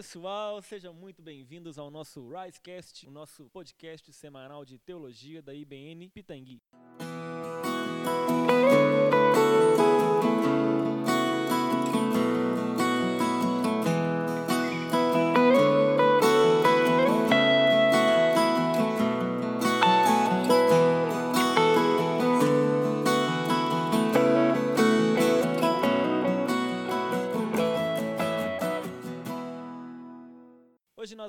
[0.00, 6.08] pessoal, sejam muito bem-vindos ao nosso Risecast, o nosso podcast semanal de teologia da IBN
[6.08, 6.58] Pitangui.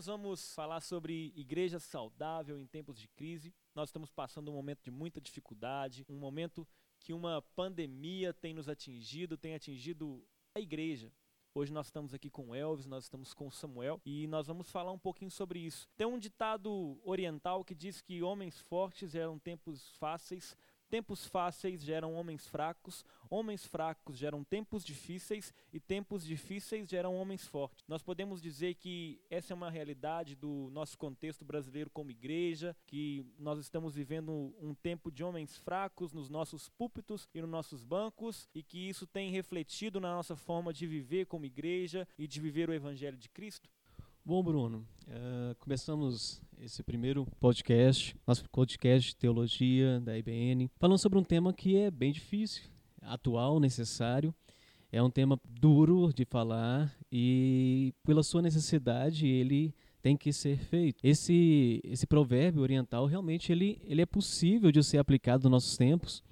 [0.01, 3.53] Nós vamos falar sobre igreja saudável em tempos de crise.
[3.75, 6.67] Nós estamos passando um momento de muita dificuldade, um momento
[6.99, 11.13] que uma pandemia tem nos atingido, tem atingido a igreja.
[11.53, 14.97] Hoje nós estamos aqui com Elvis, nós estamos com Samuel e nós vamos falar um
[14.97, 15.87] pouquinho sobre isso.
[15.95, 20.57] Tem um ditado oriental que diz que homens fortes eram tempos fáceis,
[20.91, 27.47] Tempos fáceis geram homens fracos, homens fracos geram tempos difíceis e tempos difíceis geram homens
[27.47, 27.85] fortes.
[27.87, 33.25] Nós podemos dizer que essa é uma realidade do nosso contexto brasileiro como igreja, que
[33.39, 38.49] nós estamos vivendo um tempo de homens fracos nos nossos púlpitos e nos nossos bancos
[38.53, 42.69] e que isso tem refletido na nossa forma de viver como igreja e de viver
[42.69, 43.69] o evangelho de Cristo.
[44.25, 51.17] Bom, Bruno, uh, começamos esse primeiro podcast, nosso podcast de teologia da IBN, falando sobre
[51.17, 52.61] um tema que é bem difícil,
[53.01, 54.31] atual, necessário.
[54.91, 59.73] É um tema duro de falar e, pela sua necessidade, ele
[60.03, 60.99] tem que ser feito.
[61.03, 66.23] Esse, esse provérbio oriental realmente ele, ele é possível de ser aplicado nos nossos tempos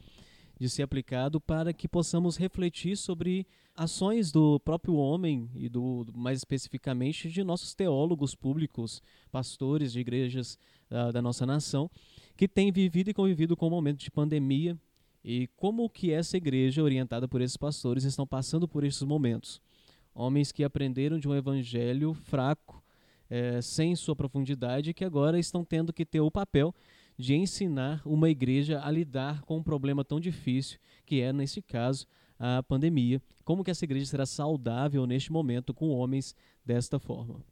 [0.60, 3.48] de ser aplicado para que possamos refletir sobre
[3.80, 9.02] ações do próprio homem e do mais especificamente de nossos teólogos públicos,
[9.32, 10.60] pastores de igrejas
[10.92, 11.90] uh, da nossa nação,
[12.36, 14.78] que têm vivido e convivido com o momento de pandemia
[15.24, 19.62] e como que essa igreja orientada por esses pastores estão passando por esses momentos.
[20.14, 22.84] Homens que aprenderam de um evangelho fraco,
[23.30, 26.76] é, sem sua profundidade, que agora estão tendo que ter o papel
[27.18, 32.06] de ensinar uma igreja a lidar com um problema tão difícil que é, nesse caso,
[32.40, 33.22] a pandemia.
[33.44, 36.36] Como que essa igreja será saudável neste momento com homens
[36.66, 37.44] desta forma?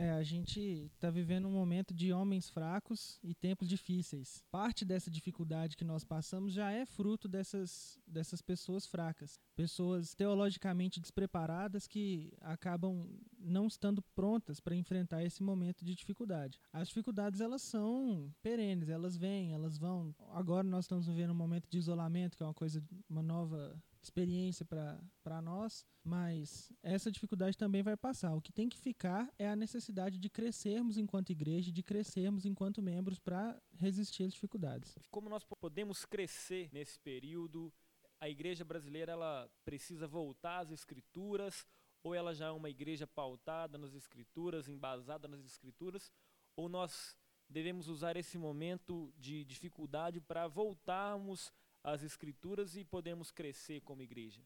[0.00, 4.44] É, a gente está vivendo um momento de homens fracos e tempos difíceis.
[4.48, 9.40] Parte dessa dificuldade que nós passamos já é fruto dessas, dessas pessoas fracas.
[9.56, 13.10] Pessoas teologicamente despreparadas que acabam
[13.40, 16.60] não estando prontas para enfrentar esse momento de dificuldade.
[16.72, 20.14] As dificuldades elas são perenes, elas vêm, elas vão.
[20.30, 24.64] Agora nós estamos vivendo um momento de isolamento, que é uma coisa, uma nova experiência
[24.64, 28.34] para nós, mas essa dificuldade também vai passar.
[28.34, 32.82] O que tem que ficar é a necessidade de crescermos enquanto igreja, de crescermos enquanto
[32.82, 34.98] membros para resistir às dificuldades.
[35.10, 37.72] Como nós podemos crescer nesse período?
[38.20, 41.66] A igreja brasileira ela precisa voltar às escrituras
[42.02, 46.12] ou ela já é uma igreja pautada nas escrituras, embasada nas escrituras,
[46.56, 47.16] ou nós
[47.48, 51.52] devemos usar esse momento de dificuldade para voltarmos
[51.92, 54.40] as escrituras e podemos crescer como igreja?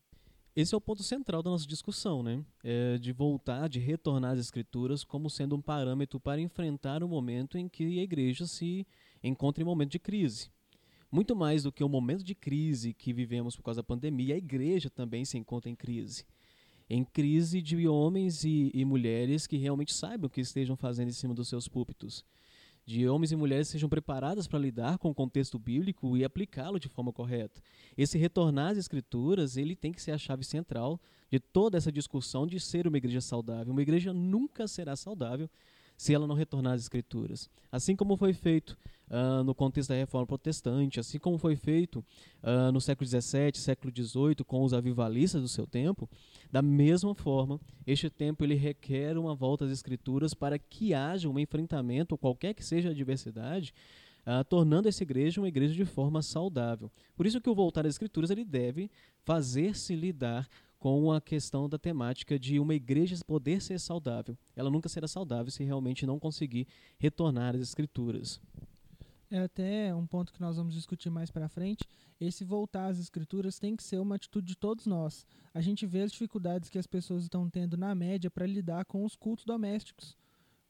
[0.55, 2.45] Esse é o ponto central da nossa discussão, né?
[2.63, 7.57] É de voltar, de retornar às escrituras como sendo um parâmetro para enfrentar o momento
[7.57, 8.87] em que a igreja se
[9.23, 10.51] encontra em momento de crise.
[11.11, 14.39] Muito mais do que o momento de crise que vivemos por causa da pandemia, a
[14.39, 16.27] igreja também se encontra em crise.
[16.89, 21.13] Em crise de homens e, e mulheres que realmente saibam o que estejam fazendo em
[21.13, 22.25] cima dos seus púlpitos
[22.85, 26.89] de homens e mulheres sejam preparadas para lidar com o contexto bíblico e aplicá-lo de
[26.89, 27.63] forma correta.
[27.97, 31.01] Esse retornar às escrituras, ele tem que ser a chave central
[31.31, 33.73] de toda essa discussão de ser uma igreja saudável.
[33.73, 35.49] Uma igreja nunca será saudável
[35.97, 37.49] se ela não retornar às escrituras.
[37.71, 38.77] Assim como foi feito
[39.13, 42.05] uh, no contexto da reforma protestante, assim como foi feito
[42.43, 46.09] uh, no século XVII, século XVIII, com os avivalistas do seu tempo,
[46.51, 51.39] da mesma forma, este tempo ele requer uma volta às escrituras para que haja um
[51.39, 53.73] enfrentamento, qualquer que seja a adversidade,
[54.25, 56.89] Uh, tornando essa igreja uma igreja de forma saudável.
[57.17, 58.89] Por isso que o voltar às escrituras ele deve
[59.25, 60.49] fazer-se lidar
[60.83, 64.37] com a questão da temática de uma igreja poder ser saudável.
[64.57, 66.67] Ela nunca será saudável se realmente não conseguir
[66.99, 68.41] retornar às escrituras.
[69.31, 71.85] É até um ponto que nós vamos discutir mais para frente.
[72.21, 75.25] Esse voltar às escrituras tem que ser uma atitude de todos nós.
[75.55, 79.05] A gente vê as dificuldades que as pessoas estão tendo na média para lidar com
[79.05, 80.17] os cultos domésticos.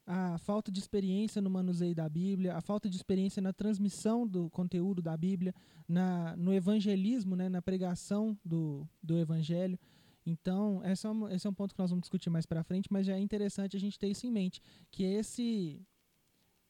[0.06, 4.50] A falta de experiência no manuseio da Bíblia, a falta de experiência na transmissão do
[4.50, 5.54] conteúdo da Bíblia,
[5.88, 9.78] na, no evangelismo, né, na pregação do, do evangelho.
[10.24, 12.92] Então, esse é, um, esse é um ponto que nós vamos discutir mais para frente,
[12.92, 15.84] mas já é interessante a gente ter isso em mente, que esse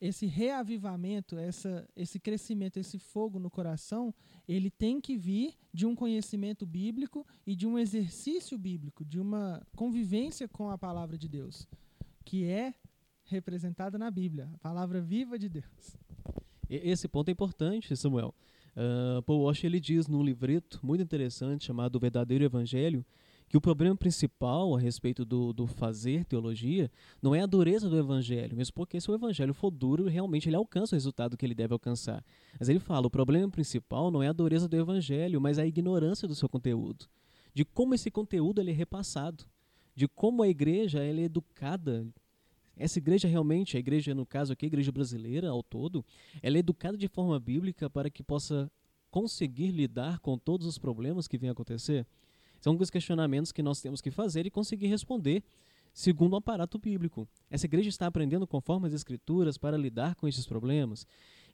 [0.01, 4.13] esse reavivamento, essa, esse crescimento, esse fogo no coração,
[4.49, 9.65] ele tem que vir de um conhecimento bíblico e de um exercício bíblico, de uma
[9.77, 11.69] convivência com a palavra de Deus.
[12.25, 12.75] que é
[13.25, 15.97] representada na Bíblia, a palavra viva de Deus.
[16.69, 18.35] Esse ponto é importante, Samuel.
[18.75, 23.05] Uh, Paul Walsh ele diz num livreto muito interessante chamado O Verdadeiro Evangelho
[23.53, 26.91] que o problema principal a respeito do, do fazer teologia
[27.21, 30.57] não é a dureza do evangelho, mesmo porque se o evangelho for duro, realmente ele
[30.57, 32.25] alcança o resultado que ele deve alcançar.
[32.59, 36.27] Mas ele fala, o problema principal não é a dureza do evangelho, mas a ignorância
[36.27, 37.05] do seu conteúdo,
[37.53, 39.45] de como esse conteúdo ele é repassado,
[39.95, 42.07] de como a igreja ela é educada
[42.75, 46.03] essa igreja realmente, a igreja, no caso aqui, a igreja brasileira ao todo,
[46.43, 48.73] ela é educada de forma bíblica para que possa
[49.11, 52.07] conseguir lidar com todos os problemas que vêm acontecer?
[52.63, 55.43] São alguns questionamentos que nós temos que fazer e conseguir responder
[55.93, 57.29] segundo o aparato bíblico.
[57.51, 61.05] Essa igreja está aprendendo conforme as escrituras para lidar com esses problemas?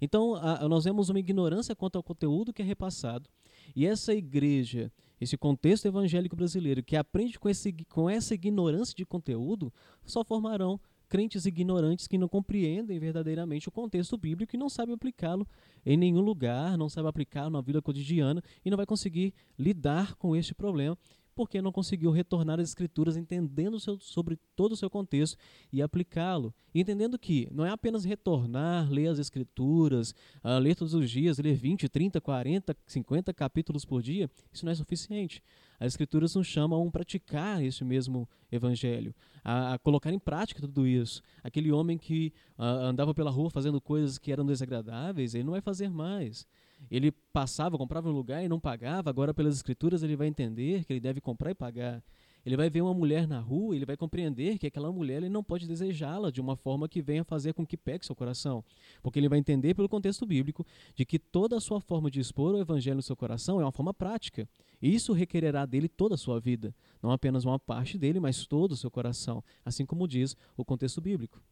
[0.03, 3.27] Então, a, nós vemos uma ignorância quanto ao conteúdo que é repassado.
[3.75, 9.07] E essa igreja, esse contexto evangélico brasileiro que aprende com, esse, com essa ignorância de
[9.07, 9.73] conteúdo,
[10.05, 10.79] só formarão
[11.09, 15.47] crentes ignorantes que não compreendem verdadeiramente o contexto bíblico e não sabem aplicá-lo
[15.85, 20.37] em nenhum lugar, não sabem aplicá-lo na vida cotidiana e não vai conseguir lidar com
[20.37, 20.97] este problema
[21.39, 25.39] porque não conseguiu retornar às escrituras entendendo seu, sobre todo o seu contexto
[25.73, 26.53] e aplicá-lo.
[26.75, 30.11] Entendendo que não é apenas retornar, ler as escrituras,
[30.43, 34.73] uh, ler todos os dias, ler 20, 30, 40, 50 capítulos por dia, isso não
[34.73, 35.41] é suficiente.
[35.79, 39.15] As escrituras nos chamam a praticar esse mesmo evangelho,
[39.45, 41.23] a, a, colocar em prática tudo isso.
[41.41, 45.61] Aquele homem que uh, andava pela rua fazendo coisas que eram desagradáveis, ele não vai
[45.61, 46.49] fazer mais.
[46.91, 50.93] Ele passava, comprava um lugar e não pagava, agora pelas escrituras ele vai entender que
[50.93, 52.03] ele deve comprar e pagar.
[52.47, 55.45] Ele vai ver uma mulher na rua, ele vai compreender que aquela mulher ele não
[55.45, 58.65] pode desejá-la de uma forma que venha fazer com que pegue seu coração.
[59.03, 62.55] Porque ele vai entender pelo contexto bíblico de que toda a sua forma de expor
[62.55, 64.49] o evangelho no seu coração é uma forma prática.
[64.81, 68.73] E isso requererá dele toda a sua vida, não apenas uma parte dele, mas todo
[68.73, 71.43] o seu coração, assim como diz o contexto bíblico.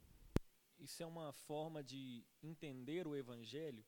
[0.79, 3.85] Isso é uma forma de entender o evangelho,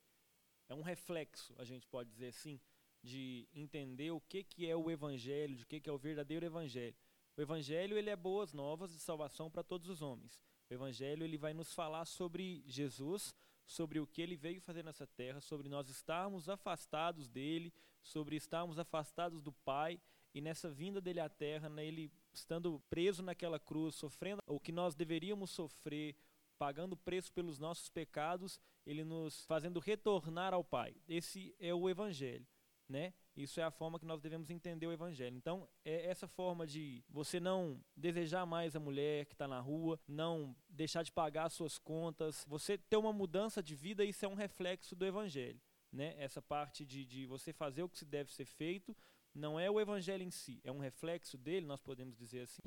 [0.68, 2.60] é um reflexo, a gente pode dizer assim,
[3.02, 6.96] de entender o que, que é o evangelho, de que, que é o verdadeiro evangelho.
[7.36, 10.40] O evangelho ele é boas novas de salvação para todos os homens.
[10.68, 13.34] O evangelho ele vai nos falar sobre Jesus,
[13.64, 17.72] sobre o que ele veio fazer nessa terra, sobre nós estarmos afastados dele,
[18.02, 20.00] sobre estarmos afastados do Pai
[20.34, 24.72] e nessa vinda dele à terra, né, ele estando preso naquela cruz, sofrendo o que
[24.72, 26.14] nós deveríamos sofrer,
[26.58, 30.94] pagando preço pelos nossos pecados, ele nos fazendo retornar ao Pai.
[31.08, 32.46] Esse é o evangelho
[32.88, 33.12] né?
[33.36, 35.36] Isso é a forma que nós devemos entender o evangelho.
[35.36, 40.00] Então, é essa forma de você não desejar mais a mulher que está na rua,
[40.08, 44.34] não deixar de pagar suas contas, você ter uma mudança de vida, isso é um
[44.34, 45.60] reflexo do evangelho,
[45.92, 46.14] né?
[46.18, 48.96] Essa parte de, de você fazer o que se deve ser feito,
[49.34, 52.62] não é o evangelho em si, é um reflexo dele, nós podemos dizer assim.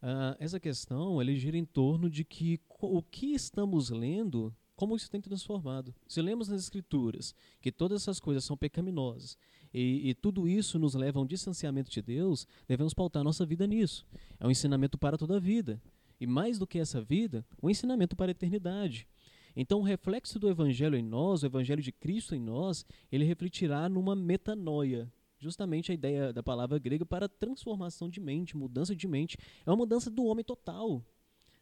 [0.00, 5.10] Uh, essa questão ele gira em torno de que o que estamos lendo como isso
[5.10, 5.92] tem transformado.
[6.06, 9.36] Se lemos nas Escrituras que todas essas coisas são pecaminosas
[9.72, 13.66] e, e, tudo isso nos leva a um distanciamento de Deus, devemos pautar nossa vida
[13.66, 14.06] nisso.
[14.40, 15.80] É um ensinamento para toda a vida.
[16.20, 19.06] E mais do que essa vida, um ensinamento para a eternidade.
[19.54, 23.88] Então, o reflexo do Evangelho em nós, o Evangelho de Cristo em nós, ele refletirá
[23.88, 25.12] numa metanoia.
[25.38, 29.36] Justamente a ideia da palavra grega para transformação de mente, mudança de mente.
[29.64, 31.04] É uma mudança do homem total.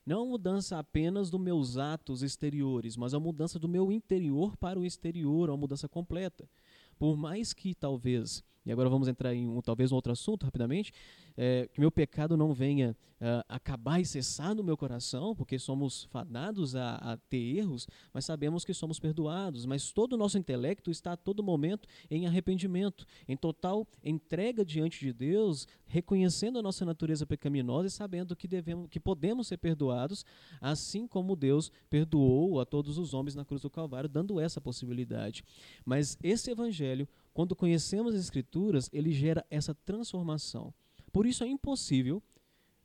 [0.06, 4.56] Não é uma mudança apenas dos meus atos exteriores, mas a mudança do meu interior
[4.56, 6.48] para o exterior, uma mudança completa.
[6.96, 10.92] Por mais que talvez, e agora vamos entrar em um, talvez um outro assunto rapidamente,
[11.36, 16.04] é, que meu pecado não venha uh, acabar e cessar no meu coração, porque somos
[16.04, 19.66] fadados a, a, ter erros, mas sabemos que somos perdoados.
[19.66, 24.98] Mas todo o nosso intelecto está a todo momento em arrependimento, em total entrega diante
[24.98, 30.24] de Deus, reconhecendo a nossa natureza pecaminosa e sabendo que, devemos, que podemos ser perdoados,
[30.60, 35.44] assim como Deus perdoou a todos os homens na cruz do Calvário, dando essa possibilidade.
[35.84, 40.72] Mas esse evangelho, quando conhecemos as Escrituras, ele gera essa transformação.
[41.12, 42.22] Por isso é impossível,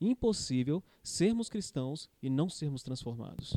[0.02, 3.56] impossível sermos cristãos e não sermos transformados.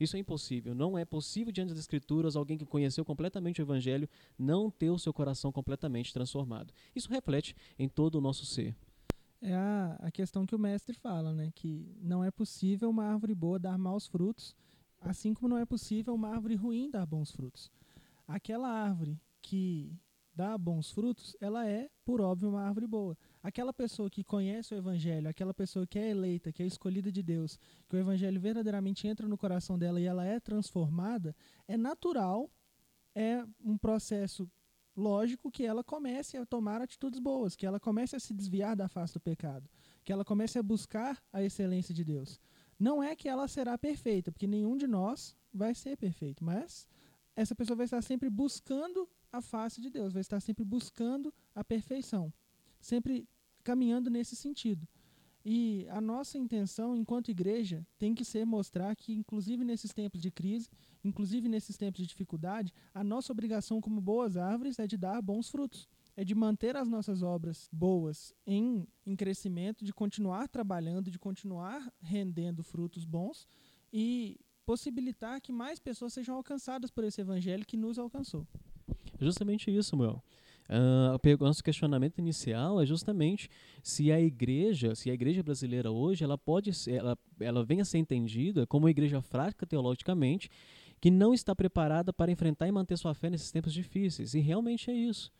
[0.00, 0.74] Isso é impossível.
[0.74, 4.98] Não é possível, diante das Escrituras, alguém que conheceu completamente o Evangelho não ter o
[4.98, 6.72] seu coração completamente transformado.
[6.96, 8.74] Isso reflete em todo o nosso ser.
[9.42, 11.52] É a, a questão que o mestre fala, né?
[11.54, 14.56] Que não é possível uma árvore boa dar maus frutos,
[15.02, 17.70] assim como não é possível uma árvore ruim dar bons frutos.
[18.26, 19.92] Aquela árvore que
[20.34, 24.78] dá bons frutos, ela é, por óbvio, uma árvore boa aquela pessoa que conhece o
[24.78, 29.06] evangelho, aquela pessoa que é eleita, que é escolhida de Deus, que o evangelho verdadeiramente
[29.06, 31.36] entra no coração dela e ela é transformada,
[31.68, 32.50] é natural,
[33.14, 34.50] é um processo
[34.96, 38.88] lógico que ela comece a tomar atitudes boas, que ela comece a se desviar da
[38.88, 39.68] face do pecado,
[40.02, 42.40] que ela comece a buscar a excelência de Deus.
[42.80, 46.88] Não é que ela será perfeita, porque nenhum de nós vai ser perfeito, mas
[47.36, 51.64] essa pessoa vai estar sempre buscando a face de Deus, vai estar sempre buscando a
[51.64, 52.32] perfeição,
[52.80, 53.28] sempre
[53.62, 54.86] caminhando nesse sentido.
[55.46, 60.30] E a nossa intenção, enquanto igreja, tem que ser mostrar que, inclusive nesses tempos de
[60.30, 60.70] crise,
[61.02, 65.50] inclusive nesses tempos de dificuldade, a nossa obrigação como boas árvores é de dar bons
[65.50, 65.86] frutos,
[66.16, 71.92] é de manter as nossas obras boas em, em crescimento, de continuar trabalhando, de continuar
[72.00, 73.46] rendendo frutos bons
[73.92, 78.46] e possibilitar que mais pessoas sejam alcançadas por esse evangelho que nos alcançou.
[79.20, 80.22] Justamente isso, meu.
[80.66, 83.50] Uh, o nosso questionamento inicial é justamente
[83.82, 87.84] se a igreja, se a igreja brasileira hoje, ela pode ser, ela, ela vem a
[87.84, 90.48] ser entendida como uma igreja fraca teologicamente,
[91.00, 94.32] que não está preparada para enfrentar e manter sua fé nesses tempos difíceis.
[94.32, 95.30] E realmente é isso.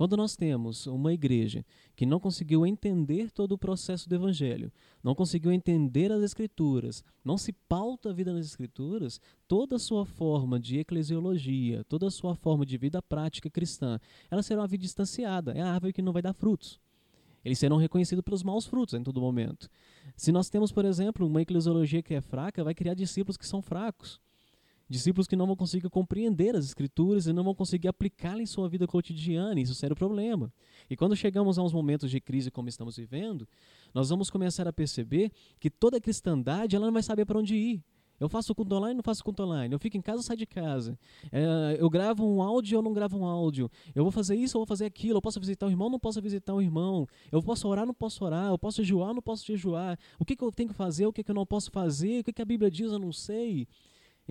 [0.00, 1.62] Quando nós temos uma igreja
[1.94, 4.72] que não conseguiu entender todo o processo do evangelho,
[5.04, 10.06] não conseguiu entender as escrituras, não se pauta a vida nas escrituras, toda a sua
[10.06, 14.80] forma de eclesiologia, toda a sua forma de vida prática cristã, ela será uma vida
[14.80, 16.80] distanciada, é a árvore que não vai dar frutos.
[17.44, 19.68] Eles serão reconhecidos pelos maus frutos em todo momento.
[20.16, 23.60] Se nós temos, por exemplo, uma eclesiologia que é fraca, vai criar discípulos que são
[23.60, 24.18] fracos.
[24.90, 28.68] Discípulos que não vão conseguir compreender as escrituras e não vão conseguir aplicá-las em sua
[28.68, 30.52] vida cotidiana, isso será o problema.
[30.90, 33.46] E quando chegamos a uns momentos de crise como estamos vivendo,
[33.94, 35.30] nós vamos começar a perceber
[35.60, 37.84] que toda a cristandade ela não vai saber para onde ir.
[38.18, 39.72] Eu faço culto online, não faço culto online.
[39.72, 40.98] Eu fico em casa, ou saio de casa.
[41.30, 43.70] É, eu gravo um áudio, ou não gravo um áudio.
[43.94, 45.18] Eu vou fazer isso, ou vou fazer aquilo.
[45.18, 47.06] Eu posso visitar um irmão, não posso visitar um irmão.
[47.30, 48.48] Eu posso orar, não posso orar.
[48.48, 49.96] Eu posso jejuar, não posso jejuar.
[50.18, 52.24] O que, que eu tenho que fazer, o que, que eu não posso fazer, o
[52.24, 53.66] que, que a Bíblia diz, eu não sei.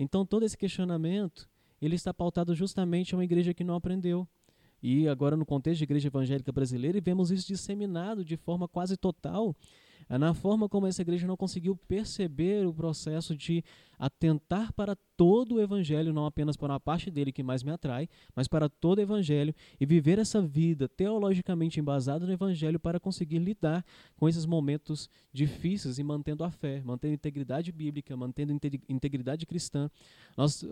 [0.02, 1.46] Então todo esse questionamento,
[1.80, 4.26] ele está pautado justamente a uma igreja que não aprendeu.
[4.82, 9.54] E agora no contexto de igreja evangélica brasileira, vemos isso disseminado de forma quase total
[10.08, 13.62] na forma como essa igreja não conseguiu perceber o processo de
[14.00, 18.08] atentar para todo o evangelho, não apenas para uma parte dele que mais me atrai,
[18.34, 23.38] mas para todo o evangelho e viver essa vida teologicamente embasada no evangelho para conseguir
[23.38, 23.84] lidar
[24.16, 28.56] com esses momentos difíceis e mantendo a fé, mantendo a integridade bíblica, mantendo a
[28.88, 29.90] integridade cristã.
[30.34, 30.64] Nós,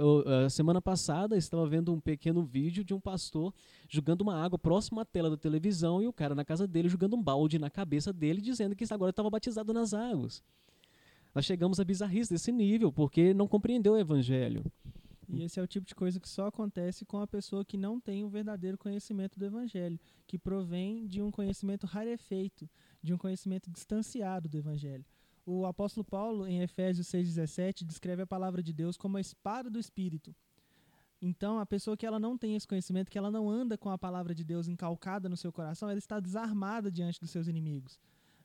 [0.46, 3.52] a semana passada, estava vendo um pequeno vídeo de um pastor
[3.86, 7.14] jogando uma água próximo à tela da televisão e o cara na casa dele jogando
[7.14, 10.42] um balde na cabeça dele, dizendo que agora estava batizado nas águas.
[11.34, 14.64] Nós chegamos a bizarrice desse nível, porque não compreendeu o evangelho.
[15.28, 18.00] E esse é o tipo de coisa que só acontece com a pessoa que não
[18.00, 22.68] tem o verdadeiro conhecimento do Evangelho, que provém de um conhecimento rarefeito,
[23.02, 25.04] de um conhecimento distanciado do Evangelho.
[25.44, 29.78] O apóstolo Paulo, em Efésios 6,17, descreve a palavra de Deus como a espada do
[29.78, 30.34] Espírito.
[31.20, 33.98] Então, a pessoa que ela não tem esse conhecimento, que ela não anda com a
[33.98, 37.98] palavra de Deus encalcada no seu coração, ela está desarmada diante dos seus inimigos.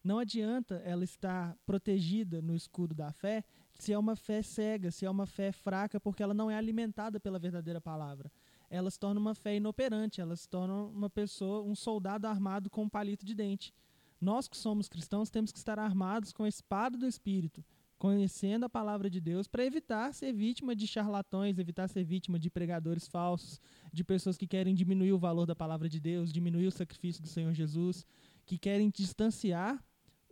[0.04, 3.44] Não adianta ela estar protegida no escudo da fé
[3.74, 7.20] se é uma fé cega, se é uma fé fraca, porque ela não é alimentada
[7.20, 8.32] pela verdadeira palavra.
[8.70, 12.84] Ela se torna uma fé inoperante, ela se torna uma pessoa, um soldado armado com
[12.84, 13.74] um palito de dente.
[14.20, 17.64] Nós que somos cristãos temos que estar armados com a espada do Espírito,
[17.98, 22.50] conhecendo a palavra de Deus, para evitar ser vítima de charlatões, evitar ser vítima de
[22.50, 23.60] pregadores falsos,
[23.92, 27.28] de pessoas que querem diminuir o valor da palavra de Deus, diminuir o sacrifício do
[27.28, 28.06] Senhor Jesus,
[28.46, 29.82] que querem distanciar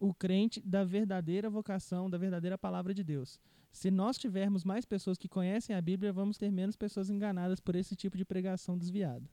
[0.02, 3.40] o crente da verdadeira vocação, da verdadeira palavra de Deus.
[3.72, 7.76] Se nós tivermos mais pessoas que conhecem a Bíblia, vamos ter menos pessoas enganadas por
[7.76, 9.30] esse tipo de pregação desviada.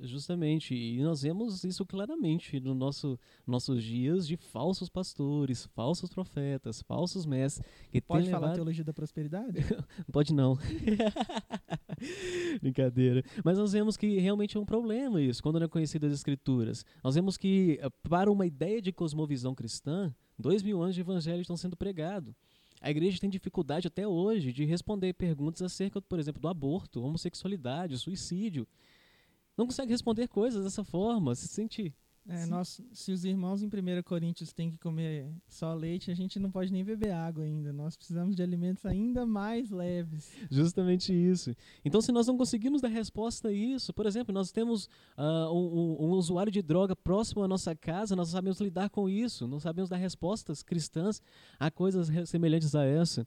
[0.00, 6.82] Justamente, e nós vemos isso claramente no nosso nossos dias de falsos pastores, falsos profetas,
[6.82, 7.66] falsos mestres.
[7.90, 8.54] Que Pode falar levado...
[8.56, 9.58] teologia da prosperidade?
[10.12, 10.58] Pode não.
[12.60, 13.22] Brincadeira.
[13.44, 16.84] Mas nós vemos que realmente é um problema isso, quando não é conhecido as escrituras.
[17.02, 21.40] Nós vemos que, eh, para uma ideia de cosmovisão cristã, dois mil anos de evangelho
[21.40, 22.34] estão sendo pregados.
[22.80, 27.96] A igreja tem dificuldade até hoje de responder perguntas acerca, por exemplo, do aborto, homossexualidade,
[27.98, 28.66] suicídio
[29.56, 31.94] não consegue responder coisas dessa forma, se sente.
[32.26, 36.38] É, nós, se os irmãos em 1 Coríntios têm que comer só leite, a gente
[36.38, 37.70] não pode nem beber água ainda.
[37.70, 40.32] Nós precisamos de alimentos ainda mais leves.
[40.50, 41.54] Justamente isso.
[41.84, 44.86] Então, se nós não conseguimos dar resposta a isso, por exemplo, nós temos
[45.18, 49.46] uh, um, um, usuário de droga próximo à nossa casa, nós sabemos lidar com isso,
[49.46, 51.20] não sabemos dar respostas cristãs
[51.60, 53.26] a coisas semelhantes a essa.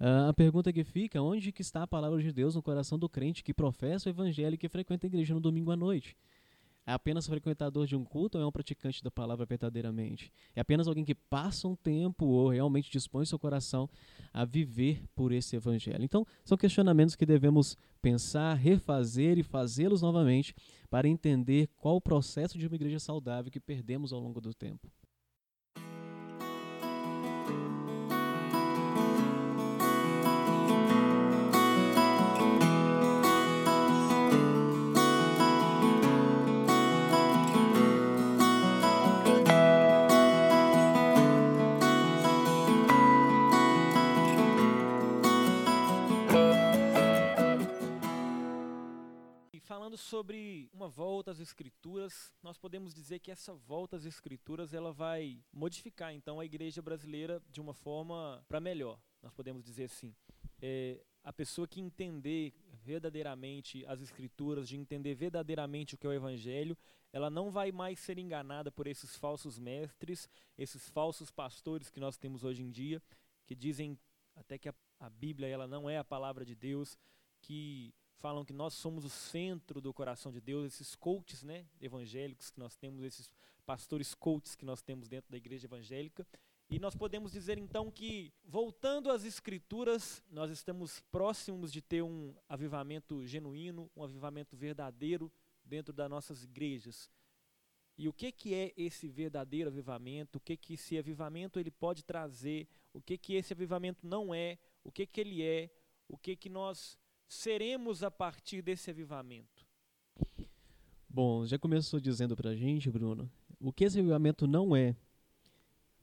[0.00, 3.08] Uh, a pergunta que fica, onde que está a palavra de Deus no coração do
[3.08, 6.16] crente que professa o evangelho e que frequenta a igreja no domingo à noite?
[6.88, 10.32] É apenas frequentador de um culto ou é um praticante da palavra verdadeiramente?
[10.56, 13.90] É apenas alguém que passa um tempo ou realmente dispõe seu coração
[14.32, 16.02] a viver por esse evangelho?
[16.02, 20.54] Então, são questionamentos que devemos pensar, refazer e fazê-los novamente
[20.88, 24.90] para entender qual o processo de uma igreja saudável que perdemos ao longo do tempo.
[49.98, 55.42] Sobre uma volta às escrituras, nós podemos dizer que essa volta às escrituras ela vai
[55.52, 58.98] modificar então a igreja brasileira de uma forma para melhor.
[59.22, 60.14] Nós podemos dizer assim,
[60.62, 66.12] é, a pessoa que entender verdadeiramente as escrituras, de entender verdadeiramente o que é o
[66.12, 66.76] evangelho,
[67.12, 72.16] ela não vai mais ser enganada por esses falsos mestres, esses falsos pastores que nós
[72.16, 73.02] temos hoje em dia,
[73.46, 73.98] que dizem
[74.34, 76.96] até que a, a Bíblia ela não é a palavra de Deus,
[77.40, 82.50] que falam que nós somos o centro do coração de Deus, esses coaches né, evangélicos
[82.50, 83.30] que nós temos, esses
[83.64, 86.26] pastores coaches que nós temos dentro da igreja evangélica.
[86.70, 92.34] E nós podemos dizer então que, voltando às Escrituras, nós estamos próximos de ter um
[92.48, 95.32] avivamento genuíno, um avivamento verdadeiro
[95.64, 97.10] dentro das nossas igrejas.
[97.96, 100.38] E o que, que é esse verdadeiro avivamento?
[100.38, 102.68] O que, que esse avivamento ele pode trazer?
[102.92, 104.58] O que, que esse avivamento não é?
[104.84, 105.70] O que, que ele é?
[106.06, 106.98] O que, que nós
[107.28, 109.66] seremos a partir desse avivamento?
[111.08, 113.30] Bom, já começou dizendo pra gente, Bruno,
[113.60, 114.96] o que esse avivamento não é.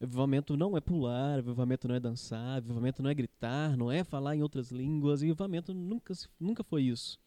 [0.02, 4.36] Avivamento não é pular, avivamento não é dançar, avivamento não é gritar, não é falar
[4.36, 7.18] em outras línguas, avivamento nunca, nunca foi isso.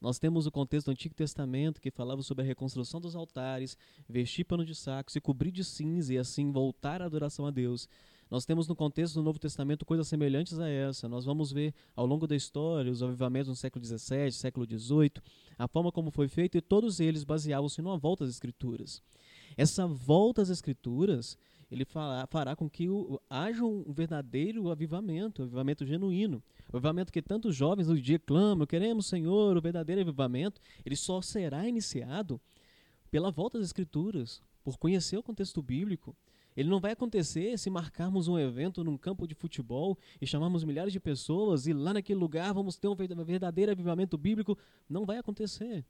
[0.00, 3.76] Nós temos o contexto do Antigo Testamento que falava sobre a reconstrução dos altares,
[4.08, 7.86] vestir pano de saco, se cobrir de cinza e assim voltar à adoração a Deus.
[8.30, 11.08] Nós temos no contexto do Novo Testamento coisas semelhantes a essa.
[11.08, 15.14] Nós vamos ver ao longo da história os avivamentos no século XVII, século XVIII,
[15.58, 19.02] a forma como foi feito e todos eles baseavam-se numa volta às Escrituras.
[19.56, 21.36] Essa volta às Escrituras
[21.72, 26.40] ele fará, fará com que o, haja um verdadeiro avivamento, um avivamento genuíno.
[26.72, 31.20] O avivamento que tantos jovens hoje dia clamam, queremos, Senhor, o verdadeiro avivamento, ele só
[31.20, 32.40] será iniciado
[33.10, 36.14] pela volta às Escrituras, por conhecer o contexto bíblico,
[36.56, 40.92] ele não vai acontecer se marcarmos um evento num campo de futebol e chamarmos milhares
[40.92, 44.58] de pessoas e lá naquele lugar vamos ter um verdadeiro avivamento bíblico.
[44.88, 45.84] Não vai acontecer.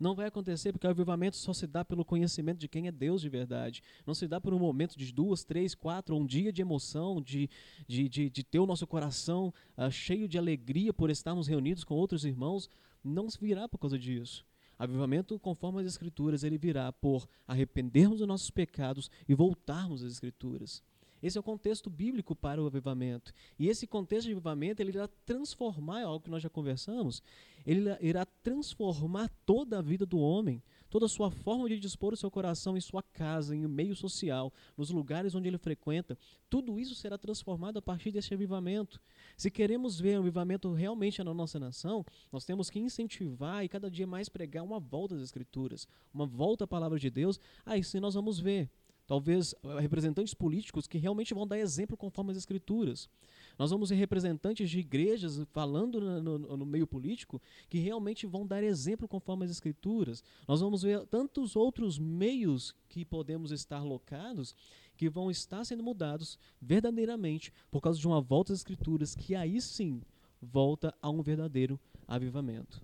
[0.00, 3.20] Não vai acontecer porque o avivamento só se dá pelo conhecimento de quem é Deus
[3.20, 3.82] de verdade.
[4.06, 7.50] Não se dá por um momento de duas, três, quatro, um dia de emoção, de,
[7.86, 11.94] de, de, de ter o nosso coração uh, cheio de alegria por estarmos reunidos com
[11.94, 12.70] outros irmãos.
[13.04, 14.46] Não se virá por causa disso.
[14.80, 20.82] Avivamento, conforme as Escrituras, ele virá por arrependermos dos nossos pecados e voltarmos às Escrituras.
[21.22, 23.30] Esse é o contexto bíblico para o avivamento.
[23.58, 27.22] E esse contexto de avivamento, ele irá transformar, é algo que nós já conversamos,
[27.66, 32.16] ele irá transformar toda a vida do homem, toda a sua forma de dispor o
[32.16, 36.18] seu coração em sua casa, em meio social, nos lugares onde ele frequenta.
[36.48, 39.00] Tudo isso será transformado a partir desse avivamento.
[39.36, 43.90] Se queremos ver um avivamento realmente na nossa nação, nós temos que incentivar e cada
[43.90, 47.38] dia mais pregar uma volta às Escrituras, uma volta à palavra de Deus.
[47.64, 48.68] Aí sim nós vamos ver
[49.10, 53.10] talvez representantes políticos que realmente vão dar exemplo conforme as escrituras.
[53.58, 58.46] Nós vamos ver representantes de igrejas falando no, no, no, meio político que realmente vão
[58.46, 60.22] dar exemplo conforme as escrituras.
[60.46, 64.54] Nós vamos ver tantos outros meios que podemos estar locados
[64.96, 69.60] que vão estar sendo mudados verdadeiramente por causa de uma volta às escrituras que aí
[69.60, 70.02] sim
[70.40, 72.80] volta a um verdadeiro avivamento.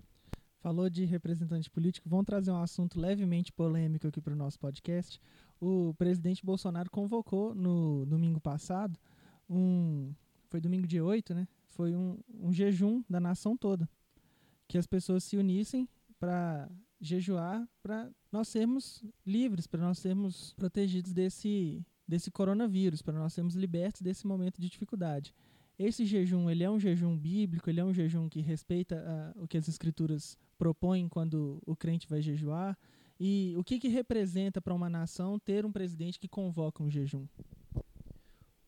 [0.59, 5.21] Falou de representante político, vamos trazer um assunto levemente polêmico aqui para o nosso podcast.
[5.59, 8.97] O presidente Bolsonaro convocou no domingo passado
[9.49, 10.13] um
[10.49, 11.47] foi domingo dia 8, né?
[11.69, 13.89] Foi um, um jejum da nação toda.
[14.67, 15.87] Que as pessoas se unissem
[16.19, 23.33] para jejuar, para nós sermos livres, para nós sermos protegidos desse, desse coronavírus, para nós
[23.33, 25.33] sermos libertos desse momento de dificuldade.
[25.77, 29.47] Esse jejum, ele é um jejum bíblico, ele é um jejum que respeita uh, o
[29.47, 32.75] que as escrituras propõem quando o crente vai jejuar.
[33.19, 37.25] E o que, que representa para uma nação ter um presidente que convoca um jejum?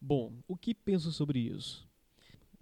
[0.02, 1.88] Bom, o que penso sobre isso?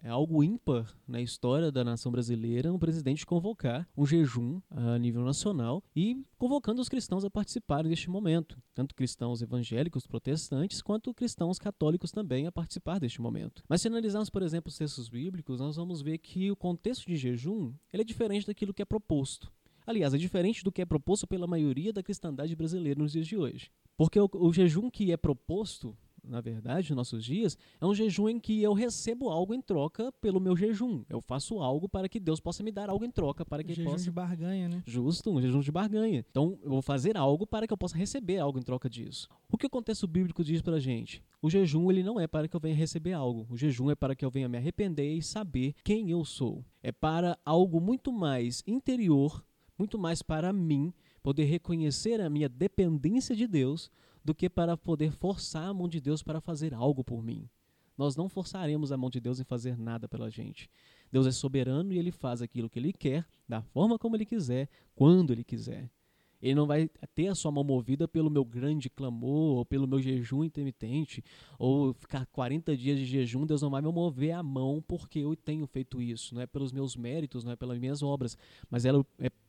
[0.04, 5.24] É algo ímpar na história da nação brasileira um presidente convocar um jejum a nível
[5.24, 11.58] nacional e convocando os cristãos a participarem deste momento, tanto cristãos evangélicos protestantes quanto cristãos
[11.58, 13.64] católicos também a participar deste momento.
[13.68, 17.16] Mas se analisarmos, por exemplo, os textos bíblicos, nós vamos ver que o contexto de
[17.16, 19.52] jejum ele é diferente daquilo que é proposto.
[19.88, 23.38] Aliás, é diferente do que é proposto pela maioria da cristandade brasileira nos dias de
[23.38, 23.72] hoje.
[23.96, 25.98] Porque o, o jejum que é proposto
[26.28, 30.12] na verdade, nos nossos dias, é um jejum em que eu recebo algo em troca
[30.22, 31.04] pelo meu jejum.
[31.10, 33.92] Eu faço algo para que Deus possa me dar algo em troca para que jejum
[33.92, 34.04] possa.
[34.04, 34.84] de barganha, né?
[34.86, 36.24] Justo, um jejum de barganha.
[36.30, 39.30] Então, eu vou fazer algo para que eu possa receber algo em troca disso.
[39.50, 41.24] O que o contexto bíblico diz pra gente?
[41.42, 43.48] O jejum ele não é para que eu venha receber algo.
[43.50, 46.64] O jejum é para que eu venha me arrepender e saber quem eu sou.
[46.84, 49.44] É para algo muito mais interior,
[49.78, 53.92] muito mais para mim poder reconhecer a minha dependência de Deus
[54.24, 57.50] do que para poder forçar a mão de Deus para fazer algo por mim.
[57.98, 60.70] Nós não forçaremos a mão de Deus em fazer nada pela gente.
[61.12, 64.70] Deus é soberano e ele faz aquilo que ele quer, da forma como ele quiser,
[64.96, 65.90] quando ele quiser.
[66.42, 70.02] Ele não vai ter a sua mão movida pelo meu grande clamor, ou pelo meu
[70.02, 71.24] jejum intermitente,
[71.58, 75.36] ou ficar 40 dias de jejum, Deus não vai me mover a mão porque eu
[75.36, 76.36] tenho feito isso.
[76.36, 78.38] Não é pelos meus méritos, não é pelas minhas obras,
[78.70, 78.92] mas é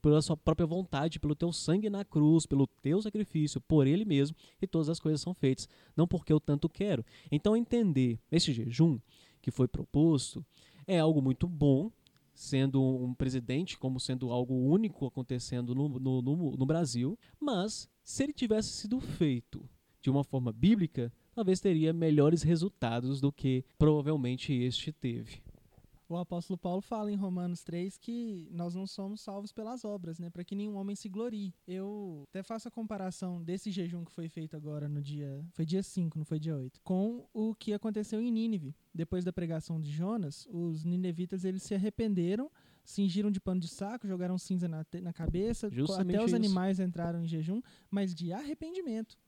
[0.00, 4.36] pela sua própria vontade, pelo teu sangue na cruz, pelo teu sacrifício, por ele mesmo,
[4.60, 7.04] e todas as coisas são feitas, não porque eu tanto quero.
[7.30, 8.98] Então, entender esse jejum
[9.42, 10.44] que foi proposto
[10.86, 11.90] é algo muito bom,
[12.38, 18.22] sendo um presidente, como sendo algo único acontecendo no, no, no, no Brasil, mas se
[18.22, 19.68] ele tivesse sido feito
[20.00, 25.42] de uma forma bíblica, talvez teria melhores resultados do que provavelmente este teve
[26.08, 30.30] o apóstolo Paulo fala em Romanos 3 que nós não somos salvos pelas obras, né,
[30.30, 31.54] para que nenhum homem se glorie.
[31.66, 35.82] Eu até faço a comparação desse jejum que foi feito agora no dia, foi dia
[35.82, 38.74] 5, não foi dia 8, com o que aconteceu em Nínive.
[38.94, 42.50] Depois da pregação de Jonas, os ninevitas eles se arrependeram,
[42.84, 46.36] cingiram de pano de saco, jogaram cinza na, na cabeça, Justamente até os isso.
[46.36, 49.18] animais entraram em jejum, mas de arrependimento,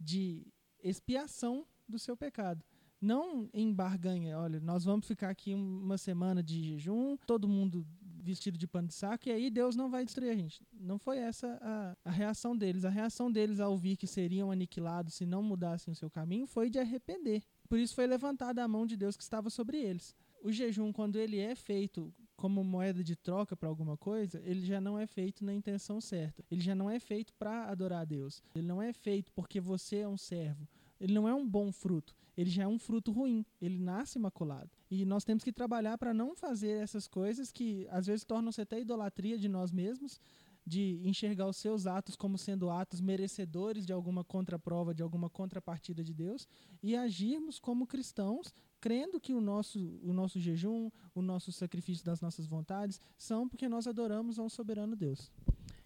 [0.00, 0.46] de
[0.82, 2.64] expiação do seu pecado
[3.04, 7.86] não em barganha, olha, nós vamos ficar aqui uma semana de jejum, todo mundo
[8.22, 10.62] vestido de pano de saco, e aí Deus não vai destruir a gente.
[10.72, 12.84] Não foi essa a, a reação deles.
[12.84, 16.70] A reação deles ao ouvir que seriam aniquilados se não mudassem o seu caminho foi
[16.70, 17.42] de arrepender.
[17.68, 20.14] Por isso foi levantada a mão de Deus que estava sobre eles.
[20.42, 24.80] O jejum, quando ele é feito como moeda de troca para alguma coisa, ele já
[24.80, 26.42] não é feito na intenção certa.
[26.50, 28.42] Ele já não é feito para adorar a Deus.
[28.54, 30.66] Ele não é feito porque você é um servo
[31.00, 34.70] ele não é um bom fruto, ele já é um fruto ruim, ele nasce maculado.
[34.90, 38.80] E nós temos que trabalhar para não fazer essas coisas que às vezes tornam-se até
[38.80, 40.20] idolatria de nós mesmos,
[40.66, 46.02] de enxergar os seus atos como sendo atos merecedores de alguma contraprova, de alguma contrapartida
[46.02, 46.48] de Deus,
[46.82, 52.20] e agirmos como cristãos, crendo que o nosso, o nosso jejum, o nosso sacrifício das
[52.20, 55.30] nossas vontades são porque nós adoramos a um soberano Deus.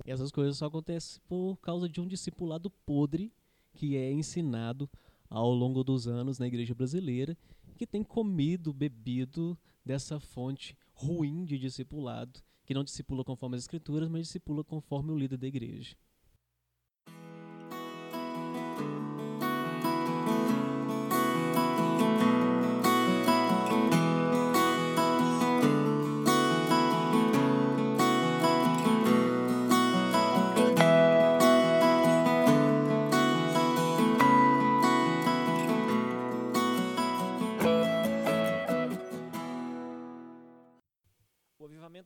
[0.06, 3.32] E essas coisas só acontecem por causa de um discipulado podre
[3.74, 4.88] que é ensinado
[5.28, 7.36] ao longo dos anos na igreja brasileira,
[7.76, 14.08] que tem comido, bebido dessa fonte ruim de discipulado, que não discipula conforme as escrituras,
[14.08, 15.96] mas discipula conforme o líder da igreja.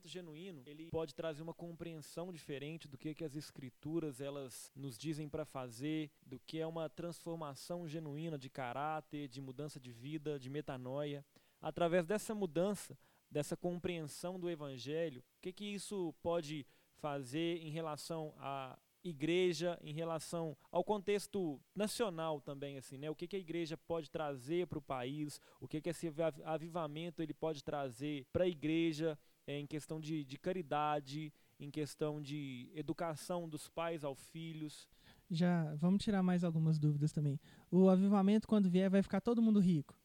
[0.03, 5.29] Genuíno, ele pode trazer uma compreensão diferente do que, que as escrituras elas nos dizem
[5.29, 10.49] para fazer, do que é uma transformação genuína de caráter, de mudança de vida, de
[10.49, 11.25] metanoia.
[11.61, 12.97] Através dessa mudança,
[13.29, 16.65] dessa compreensão do evangelho, o que, que isso pode
[16.97, 23.09] fazer em relação à igreja, em relação ao contexto nacional também, assim, né?
[23.09, 26.11] O que, que a igreja pode trazer para o país, o que, que esse
[26.45, 32.69] avivamento ele pode trazer para a igreja, em questão de, de caridade, em questão de
[32.73, 34.87] educação dos pais aos filhos.
[35.29, 37.39] Já vamos tirar mais algumas dúvidas também.
[37.71, 39.97] O avivamento, quando vier, vai ficar todo mundo rico.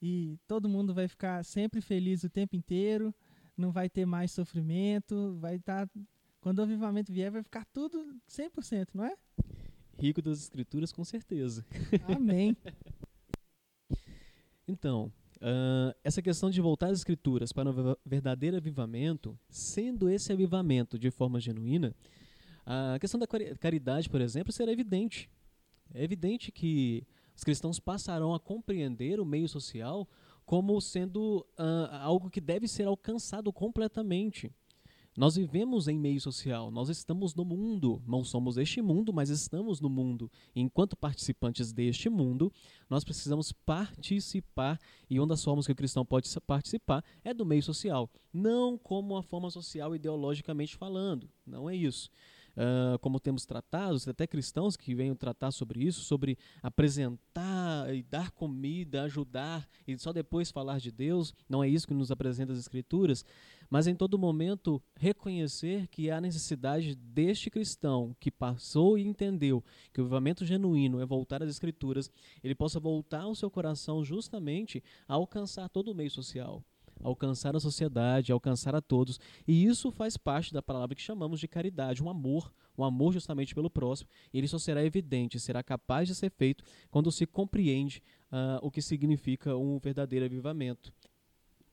[0.00, 3.14] E todo mundo vai ficar sempre feliz o tempo inteiro,
[3.56, 5.86] não vai ter mais sofrimento, vai estar.
[5.86, 6.00] Tá,
[6.40, 9.16] quando o avivamento vier, vai ficar tudo 100%, não é?
[9.98, 11.64] Rico das escrituras, com certeza.
[12.06, 12.56] Amém.
[14.68, 20.98] então, Uh, essa questão de voltar às escrituras para um verdadeiro avivamento, sendo esse avivamento
[20.98, 21.94] de forma genuína,
[22.64, 23.26] a questão da
[23.60, 25.30] caridade, por exemplo, será evidente.
[25.94, 30.08] É evidente que os cristãos passarão a compreender o meio social
[30.44, 34.50] como sendo uh, algo que deve ser alcançado completamente.
[35.16, 39.80] Nós vivemos em meio social, nós estamos no mundo, não somos este mundo, mas estamos
[39.80, 40.30] no mundo.
[40.54, 42.52] E enquanto participantes deste mundo,
[42.90, 47.62] nós precisamos participar, e uma das formas que o cristão pode participar é do meio
[47.62, 48.10] social.
[48.30, 52.10] Não como uma forma social ideologicamente falando, não é isso.
[52.56, 58.30] Uh, como temos tratados, até cristãos que venham tratar sobre isso, sobre apresentar e dar
[58.30, 62.58] comida, ajudar e só depois falar de Deus, não é isso que nos apresenta as
[62.58, 63.24] Escrituras,
[63.68, 70.00] mas em todo momento reconhecer que há necessidade deste cristão que passou e entendeu que
[70.00, 72.10] o avivamento genuíno é voltar às Escrituras,
[72.42, 76.64] ele possa voltar o seu coração justamente a alcançar todo o meio social
[77.02, 79.20] alcançar a sociedade, alcançar a todos.
[79.46, 83.54] E isso faz parte da palavra que chamamos de caridade, um amor, um amor justamente
[83.54, 84.08] pelo próximo.
[84.32, 88.82] Ele só será evidente, será capaz de ser feito quando se compreende uh, o que
[88.82, 90.92] significa um verdadeiro avivamento.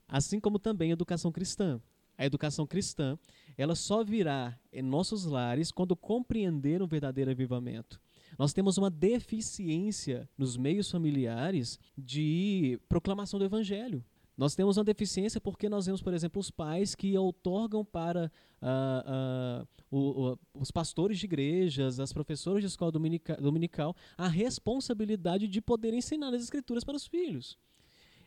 [0.07, 1.81] Assim como também a educação cristã.
[2.15, 3.17] A educação cristã,
[3.57, 7.99] ela só virá em nossos lares quando compreender um verdadeiro avivamento.
[8.37, 14.03] Nós temos uma deficiência nos meios familiares de proclamação do evangelho.
[14.35, 19.61] Nós temos uma deficiência porque nós vemos, por exemplo, os pais que outorgam para uh,
[19.61, 25.47] uh, o, o, os pastores de igrejas, as professoras de escola dominica, dominical, a responsabilidade
[25.47, 27.57] de poder ensinar as escrituras para os filhos.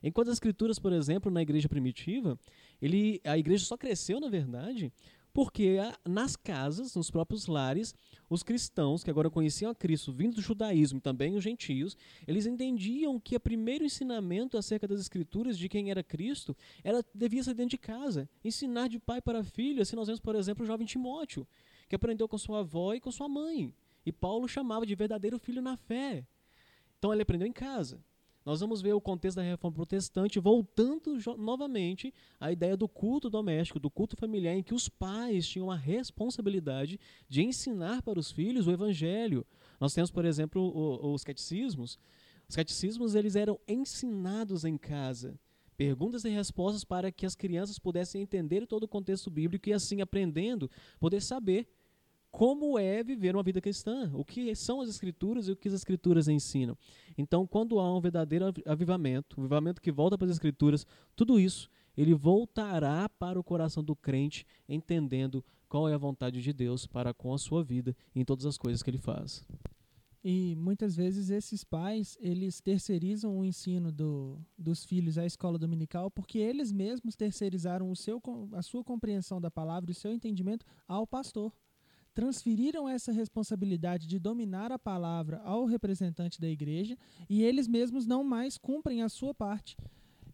[0.02, 2.38] Enquanto as escrituras, por exemplo, na igreja primitiva,
[2.80, 4.92] ele, a igreja só cresceu, na verdade,
[5.36, 7.94] porque nas casas, nos próprios lares,
[8.30, 11.94] os cristãos, que agora conheciam a Cristo, vindo do judaísmo e também os gentios,
[12.26, 17.44] eles entendiam que o primeiro ensinamento acerca das escrituras de quem era Cristo era, devia
[17.44, 19.82] ser dentro de casa, ensinar de pai para filho.
[19.82, 21.46] Assim nós vemos, por exemplo, o jovem Timóteo,
[21.86, 23.74] que aprendeu com sua avó e com sua mãe.
[24.06, 26.26] E Paulo chamava de verdadeiro filho na fé.
[26.96, 28.02] Então ele aprendeu em casa
[28.46, 33.80] nós vamos ver o contexto da reforma protestante voltando novamente à ideia do culto doméstico,
[33.80, 38.68] do culto familiar, em que os pais tinham a responsabilidade de ensinar para os filhos
[38.68, 39.44] o evangelho.
[39.80, 41.98] Nós temos, por exemplo, o, os catecismos.
[42.48, 45.36] Os catecismos eles eram ensinados em casa.
[45.76, 50.00] Perguntas e respostas para que as crianças pudessem entender todo o contexto bíblico e, assim,
[50.00, 51.68] aprendendo, poder saber
[52.36, 55.72] como é viver uma vida cristã, o que são as escrituras e o que as
[55.72, 56.76] escrituras ensinam.
[57.16, 61.70] Então, quando há um verdadeiro avivamento, um avivamento que volta para as escrituras, tudo isso
[61.96, 67.14] ele voltará para o coração do crente, entendendo qual é a vontade de Deus para
[67.14, 69.42] com a sua vida em todas as coisas que ele faz.
[70.22, 76.10] E muitas vezes esses pais, eles terceirizam o ensino do, dos filhos à escola dominical
[76.10, 78.20] porque eles mesmos terceirizaram o seu,
[78.52, 81.50] a sua compreensão da palavra o seu entendimento ao pastor
[82.16, 86.96] transferiram essa responsabilidade de dominar a palavra ao representante da igreja
[87.28, 89.76] e eles mesmos não mais cumprem a sua parte.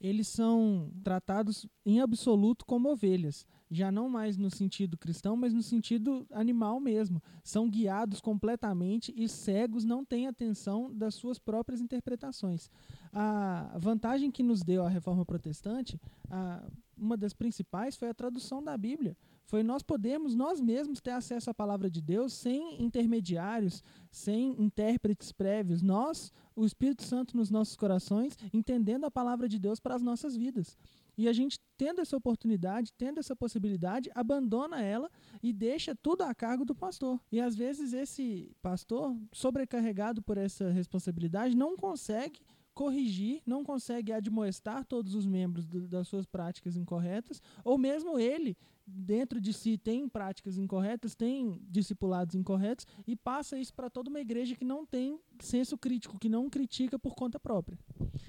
[0.00, 5.62] Eles são tratados em absoluto como ovelhas, já não mais no sentido cristão, mas no
[5.62, 7.20] sentido animal mesmo.
[7.42, 12.70] São guiados completamente e cegos não têm atenção das suas próprias interpretações.
[13.12, 16.64] A vantagem que nos deu a reforma protestante, a,
[16.96, 21.50] uma das principais foi a tradução da Bíblia foi nós podemos nós mesmos ter acesso
[21.50, 25.82] à palavra de Deus sem intermediários, sem intérpretes prévios.
[25.82, 30.36] Nós, o Espírito Santo nos nossos corações, entendendo a palavra de Deus para as nossas
[30.36, 30.76] vidas.
[31.16, 35.10] E a gente, tendo essa oportunidade, tendo essa possibilidade, abandona ela
[35.42, 37.20] e deixa tudo a cargo do pastor.
[37.30, 42.40] E às vezes esse pastor, sobrecarregado por essa responsabilidade, não consegue
[42.74, 48.56] corrigir, não consegue admoestar todos os membros do, das suas práticas incorretas, ou mesmo ele
[48.86, 54.20] dentro de si tem práticas incorretas, tem discipulados incorretos e passa isso para toda uma
[54.20, 57.78] igreja que não tem senso crítico, que não critica por conta própria.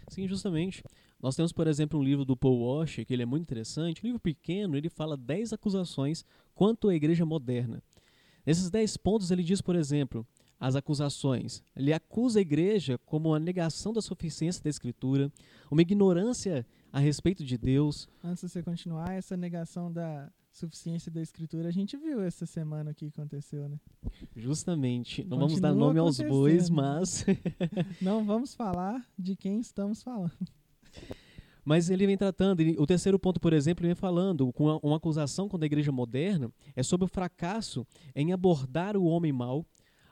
[0.07, 0.83] Sim, justamente.
[1.21, 4.07] Nós temos, por exemplo, um livro do Paul Washer, que ele é muito interessante, um
[4.07, 7.81] livro pequeno, ele fala 10 acusações quanto à igreja moderna.
[8.45, 10.27] Nesses 10 pontos ele diz, por exemplo,
[10.63, 11.61] as acusações.
[11.75, 15.29] Ele acusa a igreja como a negação da suficiência da escritura,
[15.69, 18.07] uma ignorância a respeito de Deus.
[18.23, 22.93] Antes de você continuar, essa negação da suficiência da escritura, a gente viu essa semana
[22.93, 23.77] que aconteceu, né?
[24.33, 25.21] Justamente.
[25.25, 27.25] Não Continua vamos dar nome aos bois, mas.
[28.01, 30.31] Não vamos falar de quem estamos falando.
[31.65, 34.79] Mas ele vem tratando, ele, o terceiro ponto, por exemplo, ele vem falando com uma,
[34.83, 39.65] uma acusação contra a igreja moderna é sobre o fracasso em abordar o homem mau.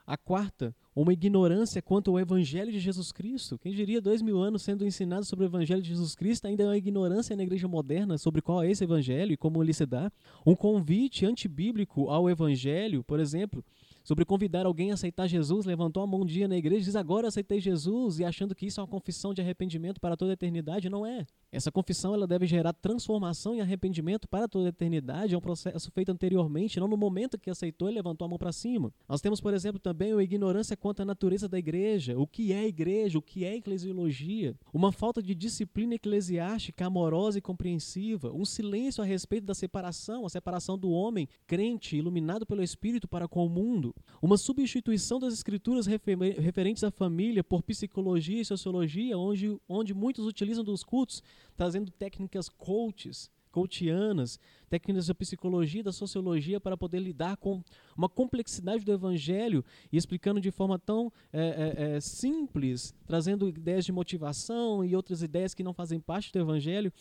[0.05, 3.57] A quarta, uma ignorância quanto ao Evangelho de Jesus Cristo.
[3.57, 6.65] Quem diria dois mil anos sendo ensinado sobre o Evangelho de Jesus Cristo, ainda é
[6.65, 10.11] uma ignorância na igreja moderna sobre qual é esse Evangelho e como ele se dá.
[10.45, 13.63] Um convite antibíblico ao Evangelho, por exemplo,
[14.03, 16.95] sobre convidar alguém a aceitar Jesus, levantou a mão um dia na igreja e diz
[16.95, 20.33] agora aceitei Jesus e achando que isso é uma confissão de arrependimento para toda a
[20.33, 21.25] eternidade, não é.
[21.51, 25.91] Essa confissão ela deve gerar transformação e arrependimento para toda a eternidade, é um processo
[25.91, 28.91] feito anteriormente, não no momento que aceitou e levantou a mão para cima.
[29.07, 32.65] Nós temos, por exemplo, também a ignorância quanto à natureza da igreja, o que é
[32.65, 39.03] igreja, o que é eclesiologia, uma falta de disciplina eclesiástica amorosa e compreensiva, um silêncio
[39.03, 43.49] a respeito da separação, a separação do homem crente, iluminado pelo Espírito para com o
[43.49, 43.90] mundo,
[44.21, 50.63] uma substituição das escrituras referentes à família por psicologia e sociologia, onde, onde muitos utilizam
[50.63, 51.23] dos cultos,
[51.55, 57.61] trazendo técnicas coaches, coachianas, técnicas da psicologia e da sociologia para poder lidar com
[57.95, 61.41] uma complexidade do evangelho e explicando de forma tão é,
[61.77, 66.39] é, é, simples, trazendo ideias de motivação e outras ideias que não fazem parte do
[66.39, 66.91] evangelho.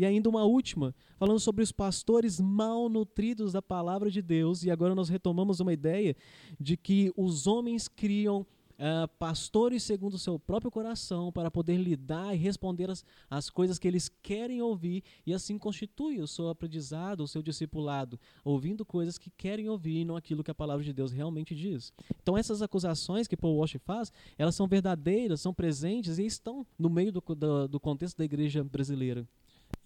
[0.00, 4.64] E ainda uma última, falando sobre os pastores mal nutridos da palavra de Deus.
[4.64, 6.16] E agora nós retomamos uma ideia
[6.58, 8.46] de que os homens criam
[8.78, 13.78] uh, pastores segundo o seu próprio coração para poder lidar e responder as, as coisas
[13.78, 19.18] que eles querem ouvir e assim constitui o seu aprendizado, o seu discipulado, ouvindo coisas
[19.18, 21.92] que querem ouvir e não aquilo que a palavra de Deus realmente diz.
[22.22, 26.88] Então essas acusações que Paul Walsh faz, elas são verdadeiras, são presentes e estão no
[26.88, 29.28] meio do, do, do contexto da igreja brasileira.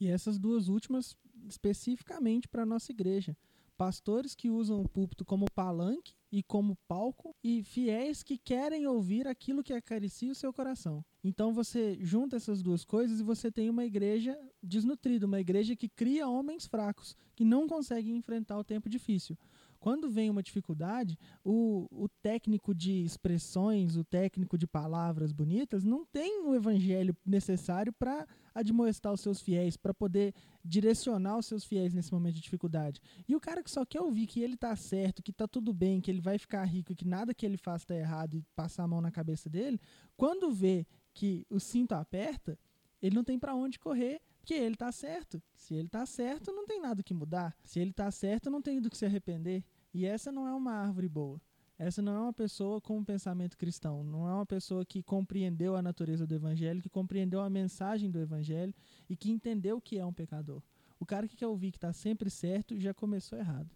[0.00, 1.16] E essas duas últimas
[1.46, 3.36] especificamente para a nossa igreja
[3.76, 9.26] pastores que usam o púlpito como palanque e como palco e fiéis que querem ouvir
[9.26, 11.04] aquilo que acaricia o seu coração.
[11.22, 15.88] Então você junta essas duas coisas e você tem uma igreja desnutrida, uma igreja que
[15.88, 19.36] cria homens fracos, que não conseguem enfrentar o tempo difícil.
[19.84, 26.06] Quando vem uma dificuldade, o, o técnico de expressões, o técnico de palavras bonitas, não
[26.06, 30.32] tem o evangelho necessário para admoestar os seus fiéis, para poder
[30.64, 32.98] direcionar os seus fiéis nesse momento de dificuldade.
[33.28, 36.00] E o cara que só quer ouvir que ele tá certo, que tá tudo bem,
[36.00, 38.88] que ele vai ficar rico, que nada que ele faça tá errado e passar a
[38.88, 39.78] mão na cabeça dele,
[40.16, 42.58] quando vê que o cinto aperta,
[43.02, 45.42] ele não tem para onde correr, porque ele tá certo.
[45.54, 47.54] Se ele tá certo, não tem nada que mudar.
[47.62, 49.62] Se ele tá certo, não tem do que se arrepender.
[49.94, 51.40] E essa não é uma árvore boa.
[51.78, 55.74] Essa não é uma pessoa com um pensamento cristão, não é uma pessoa que compreendeu
[55.74, 58.72] a natureza do evangelho, que compreendeu a mensagem do evangelho
[59.08, 60.62] e que entendeu o que é um pecador.
[61.00, 63.68] O cara que quer ouvir que está sempre certo já começou errado.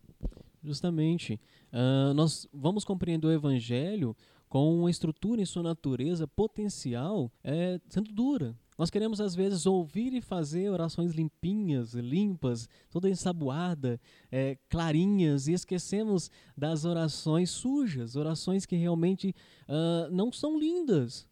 [0.62, 1.40] Justamente.
[1.72, 4.16] Uh, nós vamos compreender o evangelho
[4.48, 8.56] com uma estrutura em sua natureza potencial é, sendo dura.
[8.78, 15.52] Nós queremos, às vezes, ouvir e fazer orações limpinhas, limpas, toda ensaboada, é, clarinhas, e
[15.52, 19.34] esquecemos das orações sujas, orações que realmente
[19.68, 21.26] uh, não são lindas.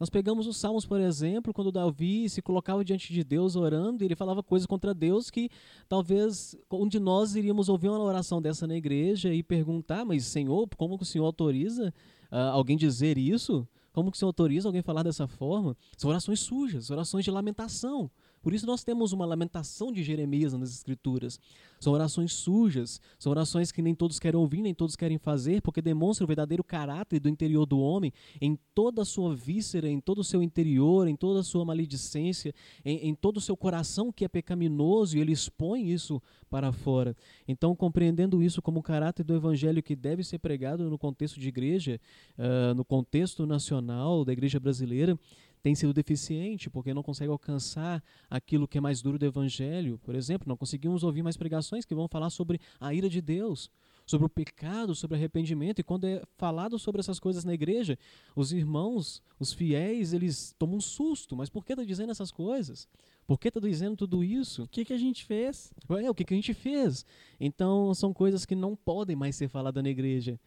[0.00, 4.06] Nós pegamos os Salmos, por exemplo, quando Davi se colocava diante de Deus orando, e
[4.06, 5.50] ele falava coisas contra Deus que
[5.88, 10.66] talvez um de nós iríamos ouvir uma oração dessa na igreja e perguntar: Mas, Senhor,
[10.76, 11.92] como que o Senhor autoriza
[12.30, 13.66] uh, alguém dizer isso?
[13.96, 15.74] Como que o Senhor autoriza alguém a falar dessa forma?
[15.96, 18.10] São orações sujas, orações de lamentação.
[18.46, 21.40] Por isso nós temos uma lamentação de Jeremias nas Escrituras.
[21.80, 25.82] São orações sujas, são orações que nem todos querem ouvir, nem todos querem fazer, porque
[25.82, 30.20] demonstram o verdadeiro caráter do interior do homem em toda a sua víscera, em todo
[30.20, 32.54] o seu interior, em toda a sua maledicência,
[32.84, 37.16] em, em todo o seu coração que é pecaminoso e ele expõe isso para fora.
[37.48, 41.48] Então, compreendendo isso como o caráter do evangelho que deve ser pregado no contexto de
[41.48, 42.00] igreja,
[42.38, 45.18] uh, no contexto nacional da igreja brasileira,
[45.66, 48.00] tem sido deficiente porque não consegue alcançar
[48.30, 49.98] aquilo que é mais duro do evangelho.
[50.04, 53.68] Por exemplo, não conseguimos ouvir mais pregações que vão falar sobre a ira de Deus,
[54.06, 55.80] sobre o pecado, sobre arrependimento.
[55.80, 57.98] E quando é falado sobre essas coisas na igreja,
[58.36, 61.34] os irmãos, os fiéis, eles tomam um susto.
[61.34, 62.86] Mas por que está dizendo essas coisas?
[63.26, 64.62] Por que está dizendo tudo isso?
[64.62, 65.72] O que, que a gente fez?
[66.00, 67.04] É, o que, que a gente fez?
[67.40, 70.38] Então, são coisas que não podem mais ser faladas na igreja.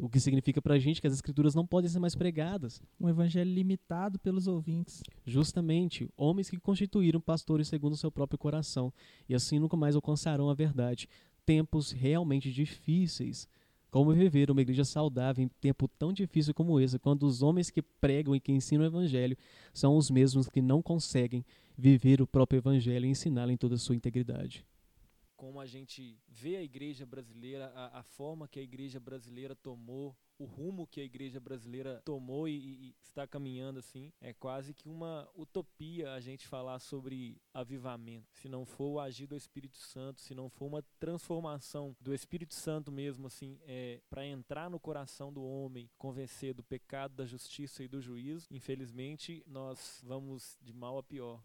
[0.00, 2.80] O que significa para a gente que as escrituras não podem ser mais pregadas.
[3.00, 5.02] Um evangelho limitado pelos ouvintes.
[5.26, 8.92] Justamente, homens que constituíram pastores segundo o seu próprio coração
[9.28, 11.08] e assim nunca mais alcançarão a verdade.
[11.44, 13.48] Tempos realmente difíceis.
[13.90, 17.82] Como viver uma igreja saudável em tempo tão difícil como esse, quando os homens que
[17.82, 19.36] pregam e que ensinam o evangelho
[19.72, 21.44] são os mesmos que não conseguem
[21.76, 24.64] viver o próprio evangelho e ensiná-lo em toda a sua integridade
[25.38, 30.14] como a gente vê a igreja brasileira, a, a, forma que a igreja brasileira tomou,
[30.36, 34.88] o rumo que a igreja brasileira tomou e, e, está caminhando assim, é quase que
[34.88, 38.26] uma utopia a gente falar sobre avivamento.
[38.32, 42.54] Se não for o agir do Espírito Santo, se não for uma transformação do Espírito
[42.54, 47.84] Santo mesmo, assim, é, para entrar no coração do homem, convencer do pecado, da justiça
[47.84, 51.40] e do juízo, infelizmente nós vamos de mal a pior.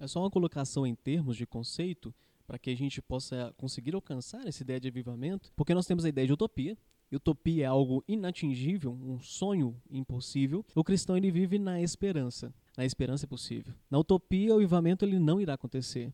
[0.00, 2.14] É só uma colocação em termos de conceito
[2.46, 6.08] para que a gente possa conseguir alcançar essa ideia de avivamento, porque nós temos a
[6.08, 6.76] ideia de utopia.
[7.12, 10.64] Utopia é algo inatingível, um sonho impossível.
[10.74, 12.52] O cristão ele vive na esperança.
[12.76, 13.72] Na esperança é possível.
[13.90, 16.12] Na utopia, o avivamento ele não irá acontecer.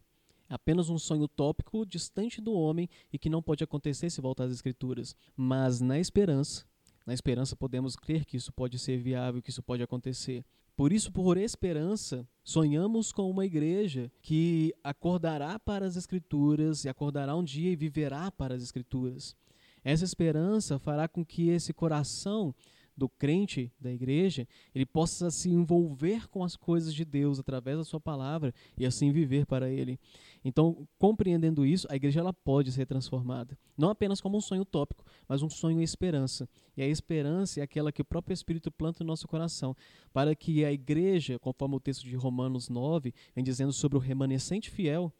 [0.49, 4.45] É apenas um sonho utópico distante do homem e que não pode acontecer se voltar
[4.45, 5.17] às escrituras.
[5.35, 6.65] Mas na esperança,
[7.07, 10.45] na esperança podemos crer que isso pode ser viável, que isso pode acontecer.
[10.83, 17.37] Por isso, por esperança, sonhamos com uma igreja que acordará para as Escrituras e acordará
[17.37, 19.37] um dia e viverá para as Escrituras.
[19.85, 22.53] Essa esperança fará com que esse coração
[22.97, 27.85] do crente da igreja, ele possa se envolver com as coisas de Deus através da
[27.85, 30.01] sua palavra e assim viver para ele.
[30.45, 35.05] Então, compreendendo isso, a igreja ela pode ser transformada, não apenas como um sonho utópico,
[35.29, 36.49] mas um sonho em esperança.
[36.77, 39.77] E a esperança é aquela que o próprio Espírito planta no nosso coração,
[40.13, 44.71] para que a igreja, conforme o texto de Romanos 9, vem dizendo sobre o remanescente
[44.71, 45.13] fiel,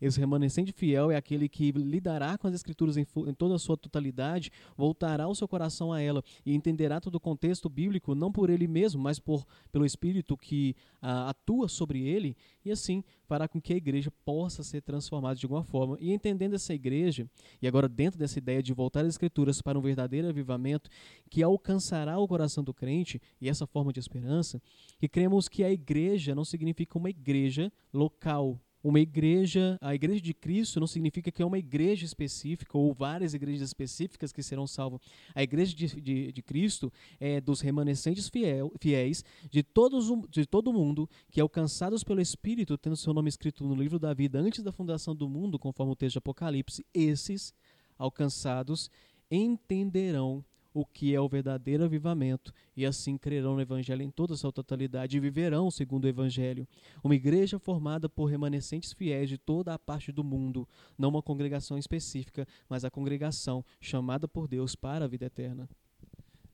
[0.00, 3.76] esse remanescente fiel é aquele que lidará com as escrituras em, em, toda a sua
[3.76, 8.50] totalidade, voltará o seu coração a ela e entenderá todo o contexto bíblico, não por
[8.50, 13.60] ele mesmo, mas por, pelo Espírito que ah, atua sobre ele, e assim fará com
[13.60, 15.96] que a igreja possa ser transformada de alguma forma.
[16.00, 17.28] E entendendo essa igreja,
[17.60, 20.90] e agora dentro dessa ideia de voltar às escrituras para um verdadeiro avivamento
[21.30, 24.60] que alcançará o coração do crente, e essa forma de esperança,
[24.98, 30.32] que cremos que a igreja não significa uma igreja local, uma igreja, a igreja de
[30.32, 35.00] Cristo não significa que é uma igreja específica ou várias igrejas específicas que serão salvas.
[35.34, 40.72] A igreja de, de, de Cristo é dos remanescentes fiel, fiéis de, todos, de todo
[40.72, 44.70] mundo que, alcançados pelo Espírito, tendo seu nome escrito no livro da vida antes da
[44.70, 47.52] fundação do mundo, conforme o texto de Apocalipse, esses
[47.98, 48.88] alcançados
[49.28, 50.44] entenderão
[50.76, 54.52] o que é o verdadeiro avivamento, e assim crerão no Evangelho em toda a sua
[54.52, 56.68] totalidade e viverão segundo o Evangelho.
[57.02, 60.68] Uma igreja formada por remanescentes fiéis de toda a parte do mundo,
[60.98, 65.66] não uma congregação específica, mas a congregação chamada por Deus para a vida eterna.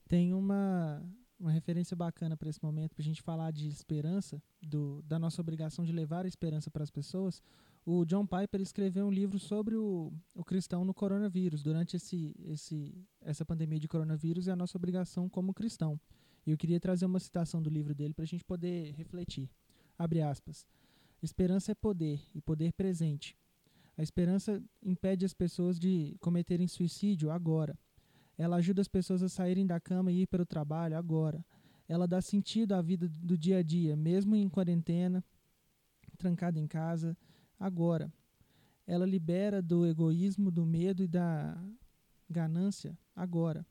[0.07, 1.03] Tem uma,
[1.41, 5.41] uma referência bacana para esse momento, para a gente falar de esperança, do, da nossa
[5.41, 7.43] obrigação de levar a esperança para as pessoas
[7.85, 12.95] o John Piper escreveu um livro sobre o, o cristão no coronavírus, durante esse, esse,
[13.21, 16.01] essa pandemia de coronavírus e a nossa obrigação como cristão.
[16.47, 19.51] E eu queria trazer uma citação do livro dele para a gente poder refletir.
[19.99, 20.65] Abre aspas.
[21.21, 23.37] Esperança é poder, e poder presente.
[23.97, 27.77] A esperança impede as pessoas de cometerem suicídio agora.
[28.39, 31.45] Ela ajuda as pessoas a saírem da cama e ir para o trabalho agora.
[31.89, 35.23] Ela dá sentido à vida do dia a dia, mesmo em quarentena,
[36.17, 37.17] trancada em casa
[37.63, 38.13] agora.
[38.87, 41.57] Ela libera do egoísmo, do medo e da
[42.29, 43.65] ganância agora.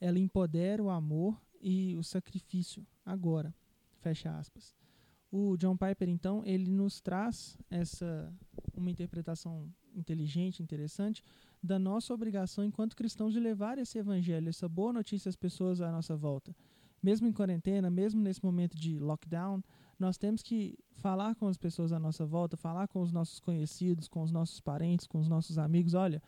[0.00, 3.52] Ela empodera o amor e o sacrifício agora.
[4.00, 4.74] Fecha aspas.
[5.30, 8.32] O John Piper então, ele nos traz essa
[8.74, 11.22] uma interpretação inteligente, interessante
[11.60, 15.90] da nossa obrigação enquanto cristãos de levar esse evangelho, essa boa notícia às pessoas à
[15.90, 16.54] nossa volta.
[17.02, 19.62] Mesmo em quarentena, mesmo nesse momento de lockdown,
[19.98, 24.08] nós temos que falar com as pessoas à nossa volta, falar com os nossos conhecidos,
[24.08, 25.94] com os nossos parentes, com os nossos amigos.
[25.94, 26.22] Olha,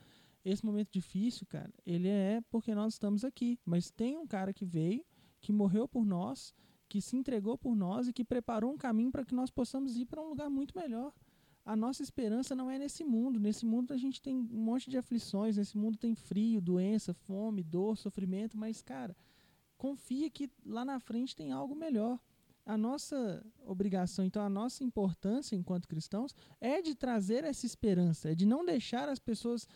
[0.44, 3.58] esse momento difícil, cara, ele é porque nós estamos aqui.
[3.64, 5.04] Mas tem um cara que veio,
[5.40, 6.52] que morreu por nós,
[6.88, 10.06] que se entregou por nós e que preparou um caminho para que nós possamos ir
[10.06, 11.12] para um lugar muito melhor.
[11.64, 13.38] A nossa esperança não é nesse mundo.
[13.38, 17.62] Nesse mundo a gente tem um monte de aflições, nesse mundo tem frio, doença, fome,
[17.62, 19.16] dor, sofrimento, mas, cara,
[19.76, 22.18] confia que lá na frente tem algo melhor
[22.64, 28.34] a nossa obrigação, então a nossa importância enquanto cristãos é de trazer essa esperança, é
[28.34, 29.66] de não deixar as pessoas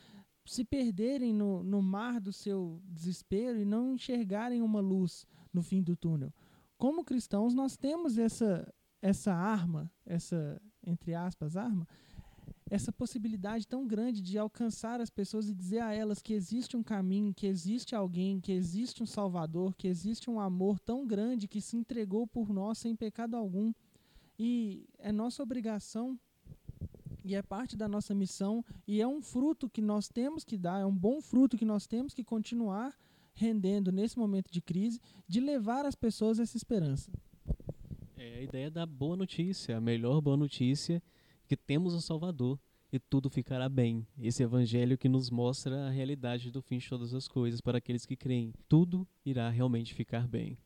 [0.47, 5.82] se perderem no, no mar do seu desespero e não enxergarem uma luz no fim
[5.82, 6.32] do túnel.
[6.76, 8.70] Como cristãos, nós temos essa,
[9.01, 11.89] essa arma, essa, entre aspas, arma,
[12.74, 16.82] essa possibilidade tão grande de alcançar as pessoas e dizer a elas que existe um
[16.82, 21.60] caminho, que existe alguém, que existe um Salvador, que existe um amor tão grande que
[21.60, 23.72] se entregou por nós sem pecado algum.
[24.36, 26.18] E é nossa obrigação
[27.24, 30.80] e é parte da nossa missão e é um fruto que nós temos que dar,
[30.80, 32.92] é um bom fruto que nós temos que continuar
[33.34, 37.08] rendendo nesse momento de crise, de levar as pessoas essa esperança.
[38.16, 41.00] É a ideia da boa notícia, a melhor boa notícia
[41.47, 42.59] que temos um Salvador
[42.92, 44.07] e tudo ficará bem.
[44.18, 48.07] Esse evangelho que nos mostra a realidade do fim de todas as coisas para aqueles
[48.07, 48.53] que creem.
[48.68, 50.57] Tudo irá realmente ficar bem.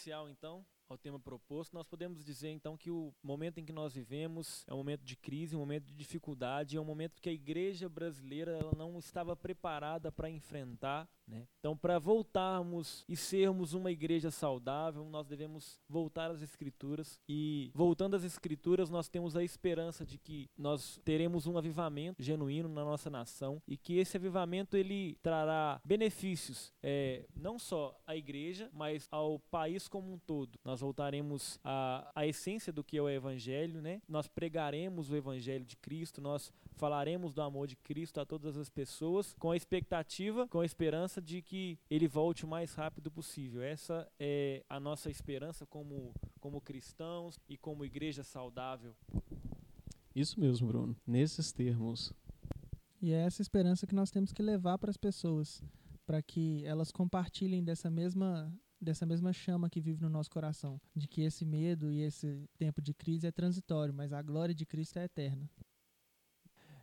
[0.00, 3.94] Inicial, então, ao tema proposto, nós podemos dizer então que o momento em que nós
[3.94, 7.32] vivemos é um momento de crise, um momento de dificuldade, é um momento que a
[7.32, 11.08] igreja brasileira ela não estava preparada para enfrentar.
[11.30, 11.46] Né?
[11.60, 17.20] Então, para voltarmos e sermos uma igreja saudável, nós devemos voltar às Escrituras.
[17.28, 22.68] E voltando às Escrituras, nós temos a esperança de que nós teremos um avivamento genuíno
[22.68, 28.68] na nossa nação e que esse avivamento ele trará benefícios é, não só à igreja,
[28.72, 30.58] mas ao país como um todo.
[30.64, 34.00] Nós nós voltaremos à, à essência do que é o Evangelho, né?
[34.08, 38.70] Nós pregaremos o Evangelho de Cristo, nós falaremos do amor de Cristo a todas as
[38.70, 43.62] pessoas, com a expectativa, com a esperança de que ele volte o mais rápido possível.
[43.62, 48.94] Essa é a nossa esperança como, como cristãos e como igreja saudável.
[50.16, 50.96] Isso mesmo, Bruno.
[51.06, 52.10] Nesses termos.
[53.02, 55.62] E é essa esperança que nós temos que levar para as pessoas,
[56.06, 58.50] para que elas compartilhem dessa mesma
[58.80, 62.80] dessa mesma chama que vive no nosso coração, de que esse medo e esse tempo
[62.80, 65.48] de crise é transitório, mas a glória de Cristo é eterna.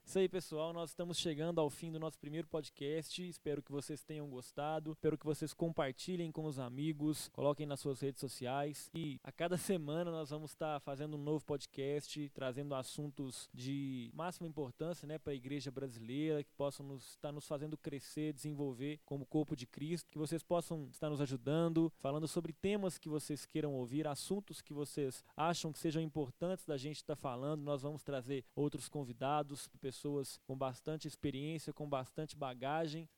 [0.07, 0.71] Isso aí, pessoal.
[0.71, 3.27] Nós estamos chegando ao fim do nosso primeiro podcast.
[3.27, 4.93] Espero que vocês tenham gostado.
[4.93, 8.89] Espero que vocês compartilhem com os amigos, coloquem nas suas redes sociais.
[8.95, 14.47] E a cada semana nós vamos estar fazendo um novo podcast, trazendo assuntos de máxima
[14.47, 19.25] importância né, para a igreja brasileira, que possam nos, estar nos fazendo crescer, desenvolver como
[19.25, 23.73] corpo de Cristo, que vocês possam estar nos ajudando, falando sobre temas que vocês queiram
[23.73, 27.61] ouvir, assuntos que vocês acham que sejam importantes da gente estar falando.
[27.61, 33.09] Nós vamos trazer outros convidados, pessoas pessoas com bastante experiência, com bastante bagagem.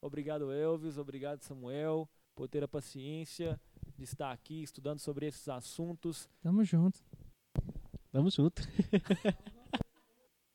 [0.00, 0.98] Obrigado, Elvis.
[0.98, 3.60] Obrigado, Samuel, por ter a paciência
[3.96, 6.28] de estar aqui estudando sobre esses assuntos.
[6.42, 7.00] Tamo junto.
[8.10, 8.62] Tamo junto.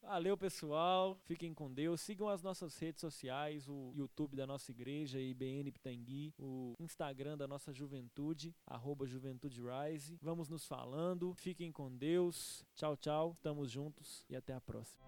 [0.04, 1.16] Valeu, pessoal.
[1.24, 2.02] Fiquem com Deus.
[2.02, 7.48] Sigam as nossas redes sociais, o YouTube da nossa igreja, IBN Pitangui, o Instagram da
[7.48, 10.20] nossa juventude, arroba Juventude Rise.
[10.22, 11.34] Vamos nos falando.
[11.36, 12.66] Fiquem com Deus.
[12.76, 13.32] Tchau, tchau.
[13.38, 15.02] Estamos juntos e até a próxima.